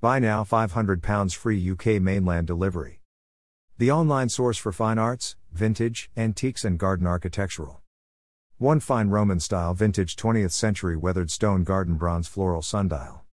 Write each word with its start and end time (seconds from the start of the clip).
Buy 0.00 0.20
now 0.20 0.44
£500 0.44 1.34
free 1.34 1.72
UK 1.72 2.00
mainland 2.00 2.46
delivery. 2.46 3.00
The 3.78 3.90
online 3.90 4.28
source 4.28 4.56
for 4.56 4.70
fine 4.70 4.96
arts, 4.96 5.34
vintage, 5.52 6.08
antiques, 6.16 6.64
and 6.64 6.78
garden 6.78 7.04
architectural. 7.04 7.82
One 8.58 8.78
fine 8.78 9.08
Roman 9.08 9.40
style 9.40 9.74
vintage 9.74 10.14
20th 10.14 10.52
century 10.52 10.96
weathered 10.96 11.32
stone 11.32 11.64
garden 11.64 11.96
bronze 11.96 12.28
floral 12.28 12.62
sundial. 12.62 13.24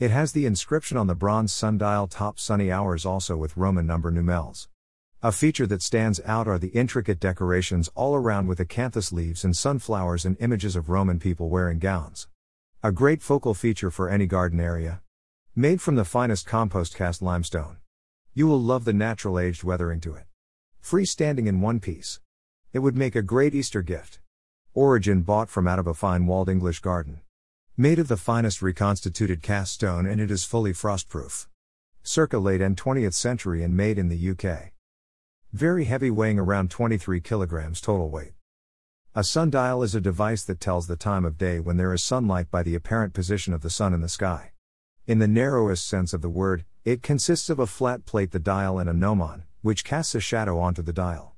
It 0.00 0.10
has 0.10 0.32
the 0.32 0.44
inscription 0.44 0.96
on 0.96 1.06
the 1.06 1.14
bronze 1.14 1.52
sundial 1.52 2.08
top 2.08 2.40
sunny 2.40 2.72
hours 2.72 3.06
also 3.06 3.36
with 3.36 3.56
Roman 3.56 3.86
number 3.86 4.10
numels. 4.10 4.66
A 5.22 5.30
feature 5.30 5.68
that 5.68 5.82
stands 5.82 6.20
out 6.24 6.48
are 6.48 6.58
the 6.58 6.68
intricate 6.68 7.20
decorations 7.20 7.90
all 7.94 8.16
around 8.16 8.48
with 8.48 8.58
acanthus 8.58 9.12
leaves 9.12 9.44
and 9.44 9.56
sunflowers 9.56 10.24
and 10.24 10.36
images 10.40 10.74
of 10.74 10.88
Roman 10.88 11.20
people 11.20 11.48
wearing 11.48 11.78
gowns. 11.78 12.26
A 12.82 12.90
great 12.90 13.22
focal 13.22 13.54
feature 13.54 13.92
for 13.92 14.08
any 14.08 14.26
garden 14.26 14.58
area. 14.58 15.00
Made 15.60 15.80
from 15.80 15.96
the 15.96 16.04
finest 16.04 16.46
compost 16.46 16.94
cast 16.94 17.20
limestone. 17.20 17.78
You 18.32 18.46
will 18.46 18.62
love 18.62 18.84
the 18.84 18.92
natural 18.92 19.40
aged 19.40 19.64
weathering 19.64 19.98
to 20.02 20.14
it. 20.14 20.26
Freestanding 20.80 21.48
in 21.48 21.60
one 21.60 21.80
piece. 21.80 22.20
It 22.72 22.78
would 22.78 22.96
make 22.96 23.16
a 23.16 23.22
great 23.22 23.56
Easter 23.56 23.82
gift. 23.82 24.20
Origin 24.72 25.22
bought 25.22 25.50
from 25.50 25.66
out 25.66 25.80
of 25.80 25.88
a 25.88 25.94
fine 25.94 26.28
walled 26.28 26.48
English 26.48 26.78
garden. 26.78 27.22
Made 27.76 27.98
of 27.98 28.06
the 28.06 28.16
finest 28.16 28.62
reconstituted 28.62 29.42
cast 29.42 29.72
stone 29.72 30.06
and 30.06 30.20
it 30.20 30.30
is 30.30 30.44
fully 30.44 30.72
frostproof. 30.72 31.48
Circa 32.04 32.38
late 32.38 32.60
and 32.60 32.76
20th 32.76 33.14
century 33.14 33.64
and 33.64 33.76
made 33.76 33.98
in 33.98 34.08
the 34.08 34.30
UK. 34.30 34.70
Very 35.52 35.86
heavy, 35.86 36.08
weighing 36.08 36.38
around 36.38 36.70
23 36.70 37.20
kilograms 37.20 37.80
total 37.80 38.10
weight. 38.10 38.34
A 39.12 39.24
sundial 39.24 39.82
is 39.82 39.96
a 39.96 40.00
device 40.00 40.44
that 40.44 40.60
tells 40.60 40.86
the 40.86 40.94
time 40.94 41.24
of 41.24 41.36
day 41.36 41.58
when 41.58 41.78
there 41.78 41.92
is 41.92 42.04
sunlight 42.04 42.48
by 42.48 42.62
the 42.62 42.76
apparent 42.76 43.12
position 43.12 43.52
of 43.52 43.62
the 43.62 43.70
sun 43.70 43.92
in 43.92 44.02
the 44.02 44.08
sky. 44.08 44.52
In 45.08 45.20
the 45.20 45.26
narrowest 45.26 45.86
sense 45.86 46.12
of 46.12 46.20
the 46.20 46.28
word, 46.28 46.66
it 46.84 47.02
consists 47.02 47.48
of 47.48 47.58
a 47.58 47.66
flat 47.66 48.04
plate, 48.04 48.30
the 48.30 48.38
dial, 48.38 48.78
and 48.78 48.90
a 48.90 48.92
gnomon, 48.92 49.44
which 49.62 49.82
casts 49.82 50.14
a 50.14 50.20
shadow 50.20 50.58
onto 50.58 50.82
the 50.82 50.92
dial. 50.92 51.34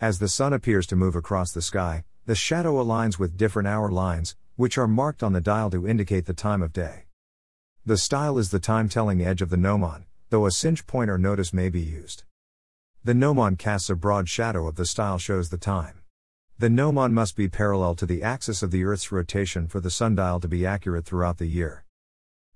As 0.00 0.20
the 0.20 0.28
sun 0.28 0.52
appears 0.52 0.86
to 0.86 0.94
move 0.94 1.16
across 1.16 1.50
the 1.50 1.60
sky, 1.60 2.04
the 2.26 2.36
shadow 2.36 2.74
aligns 2.74 3.18
with 3.18 3.36
different 3.36 3.66
hour 3.66 3.90
lines, 3.90 4.36
which 4.54 4.78
are 4.78 4.86
marked 4.86 5.24
on 5.24 5.32
the 5.32 5.40
dial 5.40 5.70
to 5.70 5.88
indicate 5.88 6.26
the 6.26 6.34
time 6.34 6.62
of 6.62 6.72
day. 6.72 7.06
The 7.84 7.96
style 7.96 8.38
is 8.38 8.52
the 8.52 8.60
time 8.60 8.88
telling 8.88 9.20
edge 9.20 9.42
of 9.42 9.50
the 9.50 9.56
gnomon, 9.56 10.04
though 10.30 10.46
a 10.46 10.52
cinch 10.52 10.86
point 10.86 11.10
or 11.10 11.18
nodus 11.18 11.52
may 11.52 11.70
be 11.70 11.80
used. 11.80 12.22
The 13.02 13.12
gnomon 13.12 13.56
casts 13.56 13.90
a 13.90 13.96
broad 13.96 14.28
shadow 14.28 14.68
of 14.68 14.76
the 14.76 14.86
style 14.86 15.18
shows 15.18 15.48
the 15.48 15.58
time. 15.58 16.02
The 16.60 16.70
gnomon 16.70 17.12
must 17.12 17.34
be 17.34 17.48
parallel 17.48 17.96
to 17.96 18.06
the 18.06 18.22
axis 18.22 18.62
of 18.62 18.70
the 18.70 18.84
Earth's 18.84 19.10
rotation 19.10 19.66
for 19.66 19.80
the 19.80 19.90
sundial 19.90 20.38
to 20.38 20.46
be 20.46 20.64
accurate 20.64 21.06
throughout 21.06 21.38
the 21.38 21.46
year. 21.46 21.83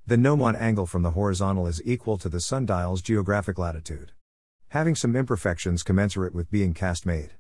The 0.09 0.17
gnomon 0.17 0.57
angle 0.57 0.87
from 0.87 1.03
the 1.03 1.11
horizontal 1.11 1.67
is 1.67 1.83
equal 1.85 2.17
to 2.17 2.31
the 2.31 2.41
sundial's 2.41 3.03
geographic 3.03 3.59
latitude. 3.59 4.13
Having 4.69 4.95
some 4.95 5.15
imperfections 5.15 5.83
commensurate 5.83 6.35
with 6.35 6.51
being 6.51 6.73
cast 6.73 7.05
made. 7.05 7.33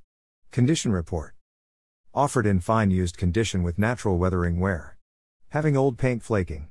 Condition 0.50 0.92
report. 0.92 1.34
Offered 2.12 2.44
in 2.44 2.60
fine 2.60 2.90
used 2.90 3.16
condition 3.16 3.62
with 3.62 3.78
natural 3.78 4.18
weathering 4.18 4.60
wear. 4.60 4.98
Having 5.48 5.78
old 5.78 5.96
paint 5.96 6.22
flaking. 6.22 6.68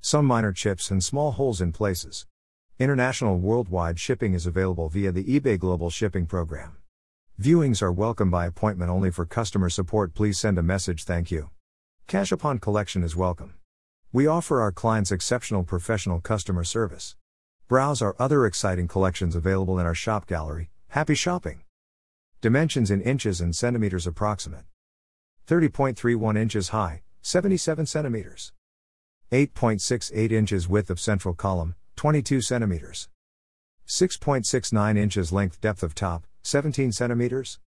Some 0.00 0.24
minor 0.24 0.52
chips 0.52 0.90
and 0.90 1.04
small 1.04 1.30
holes 1.30 1.60
in 1.60 1.70
places. 1.70 2.26
International 2.80 3.38
worldwide 3.38 4.00
shipping 4.00 4.34
is 4.34 4.46
available 4.46 4.88
via 4.88 5.12
the 5.12 5.22
eBay 5.22 5.56
Global 5.56 5.90
Shipping 5.90 6.26
Program. 6.26 6.78
Viewings 7.40 7.82
are 7.82 7.92
welcome 7.92 8.32
by 8.32 8.46
appointment 8.46 8.90
only 8.90 9.12
for 9.12 9.24
customer 9.24 9.70
support. 9.70 10.12
Please 10.12 10.40
send 10.40 10.58
a 10.58 10.62
message. 10.62 11.04
Thank 11.04 11.30
you. 11.30 11.50
Cash 12.08 12.32
upon 12.32 12.58
collection 12.58 13.04
is 13.04 13.14
welcome. 13.14 13.54
We 14.12 14.26
offer 14.26 14.60
our 14.60 14.72
clients 14.72 15.10
exceptional 15.10 15.64
professional 15.64 16.20
customer 16.20 16.64
service. 16.64 17.16
Browse 17.68 18.00
our 18.00 18.14
other 18.18 18.46
exciting 18.46 18.86
collections 18.86 19.34
available 19.34 19.78
in 19.78 19.86
our 19.86 19.94
shop 19.94 20.26
gallery. 20.26 20.70
Happy 20.88 21.14
shopping! 21.14 21.62
Dimensions 22.40 22.90
in 22.90 23.02
inches 23.02 23.40
and 23.40 23.54
centimeters 23.54 24.06
approximate 24.06 24.64
30.31 25.48 26.38
inches 26.38 26.68
high, 26.68 27.02
77 27.22 27.86
centimeters. 27.86 28.52
8.68 29.32 30.30
inches 30.30 30.68
width 30.68 30.88
of 30.88 31.00
central 31.00 31.34
column, 31.34 31.74
22 31.96 32.40
centimeters. 32.40 33.08
6.69 33.88 34.96
inches 34.96 35.32
length 35.32 35.60
depth 35.60 35.82
of 35.82 35.94
top, 35.94 36.26
17 36.42 36.92
centimeters. 36.92 37.58